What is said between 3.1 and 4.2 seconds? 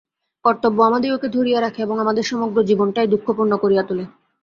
দুঃখপূর্ণ করিয়া তুলে।